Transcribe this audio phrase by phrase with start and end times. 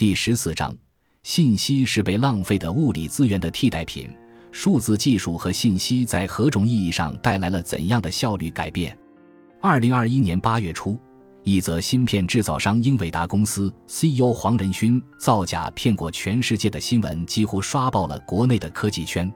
[0.00, 0.74] 第十四章：
[1.24, 4.08] 信息是被浪费的物理资源的替代品。
[4.50, 8.96] 数字技术和信息在何种意义上带来了怎样的效率改变？
[9.60, 10.98] 二零二一年八月初，
[11.42, 19.30] 一则芯片制造商英伟达公司 CEO 黄仁勋造假骗过全世界的新闻几乎刷爆了国内的科技圈。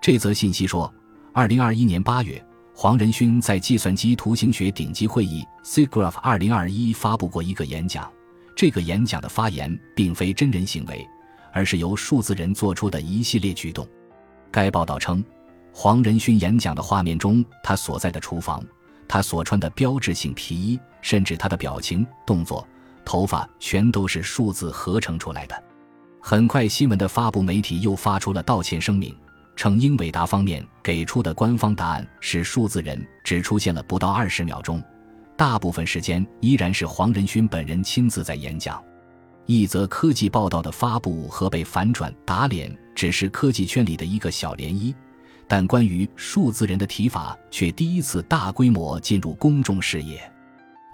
[0.00, 0.88] 这则信息说，
[1.32, 2.40] 二零二一年八月，
[2.76, 8.08] 黄仁勋在计算机图形学顶级会议 SIGGRAPH 二零二一发布过一个演讲。
[8.56, 11.06] 这个演讲的发言并非真人行为，
[11.52, 13.86] 而是由数字人做出的一系列举动。
[14.50, 15.22] 该报道称，
[15.74, 18.64] 黄仁勋演讲的画面中，他所在的厨房，
[19.06, 22.66] 他所穿的标志性皮衣，甚至他的表情、动作、
[23.04, 25.62] 头发，全都是数字合成出来的。
[26.22, 29.14] 很快，新闻的发布媒体又发出了道歉声明，
[29.54, 34.82] 称英伟达方面给出的官方答案是数字人只出现了不到二十秒钟，
[35.36, 38.82] 大部分时间依然是黄仁勋本人亲自在演讲。
[39.44, 44.94] 一则科技报道的发布和被反转打脸，只是科技圈里的一个小涟漪，
[45.46, 50.20] 但关于数字人的提法却第一次大规模进入公众视野。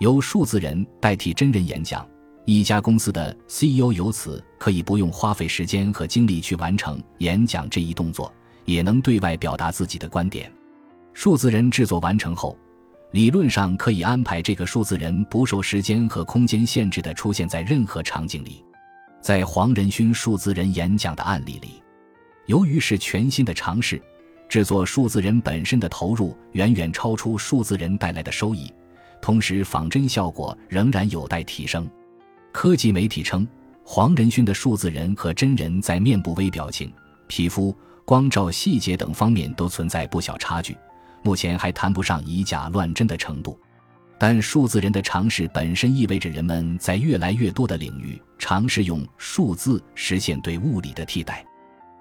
[0.00, 2.06] 由数字人代替真人演讲，
[2.44, 8.30] 一家公司的 CEO 由此可以不用花费时间和精力去完成演讲这一动作，
[8.64, 10.52] 也能对外表达自己的观点。
[11.14, 12.58] 数字人制作完成后。
[13.12, 18.64] 理论上可以安排这个数字人不受时间和空间限制地出现在任何场景里。
[19.20, 21.82] 在黄仁勋数字人演讲的案例里，
[22.46, 24.02] 由于是全新的尝试，
[24.48, 28.72] 制作数字人本身的投入远远超出数字人带来的收益，
[29.20, 31.88] 同时仿真效果仍然有待提升。
[32.50, 33.46] 科技媒体称，
[33.84, 36.90] 黄仁勋的数字人和真人在面部微表情、
[37.26, 40.74] 皮肤、光照细节等方面都存在不小差距。
[41.22, 43.58] 目前还谈不上以假乱真的程度，
[44.18, 51.44] 但数字人的尝试本身意味着人们在越来越多的领域尝试用数字实现对物理的替代。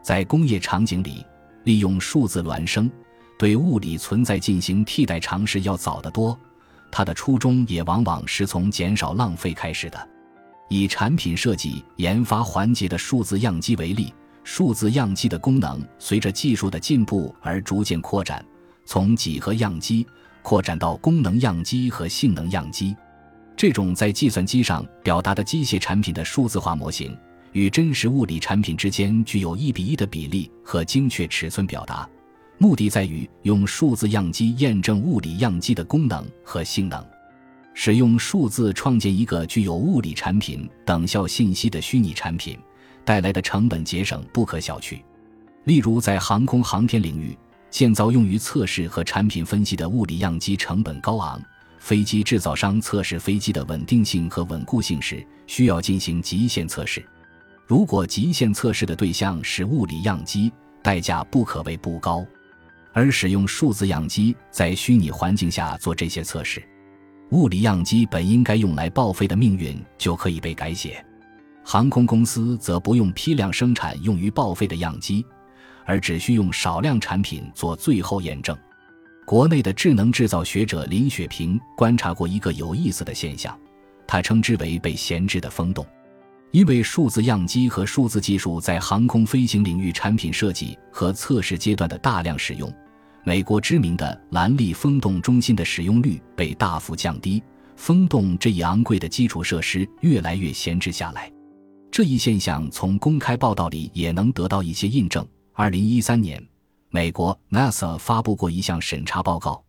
[0.02, 1.26] 在工业场景里，
[1.64, 2.90] 利用数字孪生
[3.38, 6.38] 对物理存在进行替代尝试要早得多。
[6.92, 10.10] 它的初衷也往往是从减少浪费开始的。
[10.68, 18.44] 以产品设计研发环节的数字样机为例，数字样机的功能随着技术的进步而逐渐扩展。
[18.92, 20.06] 从几何样机
[20.42, 22.94] 扩展到功能样机和性能样机，
[23.56, 27.18] 这种在计算机上表达的机械产品的数字化模型，
[27.54, 32.06] 与真实物理产品之间具有一比一的比例和精确尺寸表达。
[32.58, 37.02] 目的在于用数字样机验证物理样机的功能和性能。
[37.74, 42.60] 使用数字创建一个具有物理产品等效信息的虚拟产品，
[43.06, 45.02] 带来的成本节省不可小觑。
[45.64, 47.38] 例如，在航空航天领域。
[47.72, 51.42] 建造用于测试和产品分析的物理样机成本高昂，
[51.80, 57.04] 飞机制造商测试飞机的稳定性和稳固性时，需要进行极限测试。
[57.66, 60.52] 如果极限测试的对象是物理样机，
[60.84, 62.26] 代价不可谓不高。
[62.94, 66.62] 而使用数字样机在虚拟环境下做这些测试，
[67.30, 71.04] 物理样机本应该用来报废的命运就可以被改写。
[71.64, 75.26] 航空公司则不用批量生产用于报废的样机。
[75.92, 78.58] 而只需用少量产品做最后验证。
[79.26, 83.60] 国内的智能制造学者林雪平观察过一个有意思的现象，
[84.08, 85.86] 他称之为“被闲置的风洞”。
[86.52, 92.74] 因为数字样机和数字技术在航空飞行领域产品设计和测试阶段的大量使用，
[93.26, 97.44] 美国知名的兰利风洞中心的使用率被大幅降低，
[97.76, 101.30] 风洞这一昂贵的基础设施越来越闲置下来。
[101.92, 105.28] 这一现象从公开报道里也能得到一些印证。
[105.54, 106.42] 二零一三年，
[106.90, 109.62] 美国 NASA 发布过一项审查报告，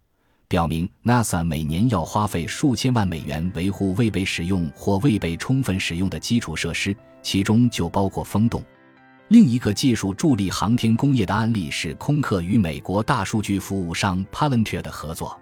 [0.47, 8.63] 表明 NASA 每年要花费数千万美元维护未被使用或未被充分使用的基础设施，其中就包括风洞。
[9.27, 15.37] 另一个技术助力航天工业的案例是空客与美国大数据服务商 Palantir 的合作。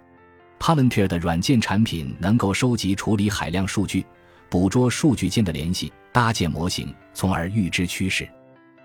[0.59, 4.03] Palantir 的软件产品能够收集、处理海量数据，
[4.49, 8.27] 捕捉数据间的联系，搭建模型，从而预知趋势。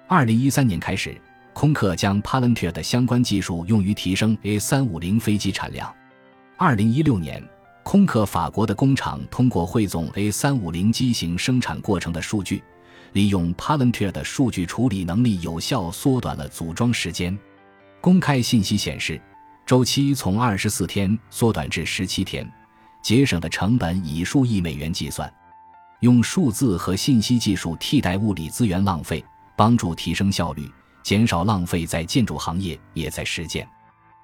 [0.07, 1.19] 二零一三年开始。
[1.57, 5.91] 空客将 Palantir 的相关技术用于提升 A350 飞机产量。
[6.59, 7.43] 二零一六年，
[7.83, 12.63] 空客法国的工厂通过汇总 A350 机型生产过程的数据，
[13.15, 17.35] 利用 Palantir 的数据处理能力，有效缩短了组装时间。
[18.03, 19.19] 公开信息显示，
[19.65, 22.47] 周期从二十四天缩短至十七天，
[23.01, 25.33] 节省的成本以数亿美元计算。
[26.01, 29.25] 用数字和信息技术替代物理资源浪费，
[29.57, 30.71] 帮助提升效率。
[31.07, 33.65] 减少浪费，在建筑行业也在实践。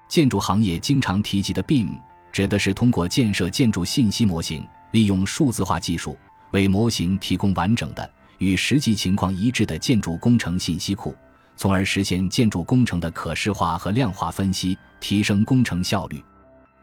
[0.09, 1.97] 建筑行业经常提及的 BIM，
[2.29, 6.17] 指的是通过建设建筑信息模型，利用数字化技术
[6.51, 11.15] 为模型提供完整的、与实际情况一致的建筑工程信息库，
[11.55, 16.21] 从而实现建筑工程的可视化和量化分析，提升工程效率。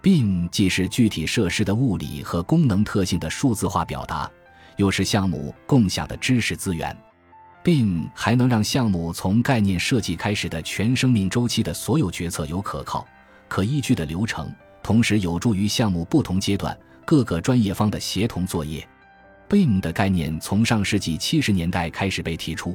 [0.00, 4.30] BIM 既是具体设施的物理和功能特性的数字化表达，
[4.78, 6.96] 又是项目共享的知识资源。
[7.62, 13.06] BIM 还能让项目从概念设计开始的全生命周期的所有决策有可靠、
[13.48, 14.50] 可依据的流程，
[14.82, 18.86] 同时有助于项目不同阶段各个专业方的协同作业。
[19.46, 22.74] BIM 的概念从上世纪七十年代开始被提出，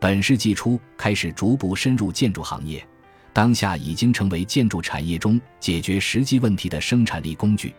[0.00, 2.84] 本世纪初开始逐步深入建筑行业，
[3.32, 7.72] 当下已经成为建筑产业中解决实际问题的生产力工具。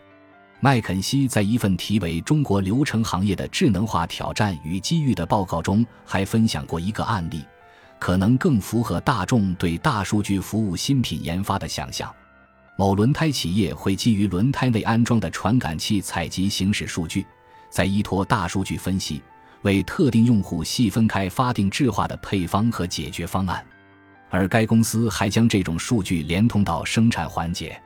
[0.60, 7.44] 麦肯锡在一份题为《中国流程行业的智能化挑战与机遇》的报告中，还分享过一个案例，
[7.98, 12.10] 可能更符合大众对大数据服务新品研发的想象。
[12.78, 17.26] 某轮胎企业会基于轮胎内安装的传感器采集行驶数据，
[17.70, 19.22] 再依托大数据分析，
[19.60, 23.64] 为特定用户细分开发定制化的配方和解决方案。
[24.30, 27.80] 而该公司还将这种数据连通到生产环节。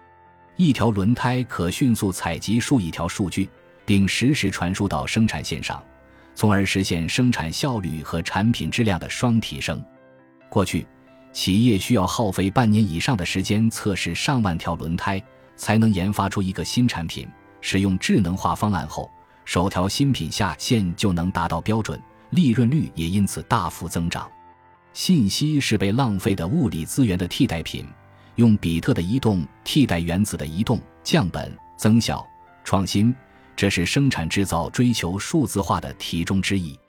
[0.61, 3.49] 一条轮胎可迅速采集数亿条数据，
[3.87, 5.83] 并实时传输到生产线上，
[6.35, 9.83] 从而实现生产效率和产品质量的双提升。
[10.51, 10.87] 过去，
[11.33, 15.19] 企业需要耗费半年以上的时间测试上万条轮胎，
[15.57, 17.27] 才能研发出一个新产品。
[17.63, 19.11] 使用智能化方案后，
[19.47, 21.99] 首条新品下线就能达到标准，
[22.33, 24.31] 利润率也因此大幅增长。
[24.93, 27.87] 信息是被浪费的物理资源的替代品。
[28.41, 32.27] 用比特的移动替代原子的移动，降本增效、
[32.65, 33.15] 创新，
[33.55, 36.80] 这是生产制造追求数字化的题中之意。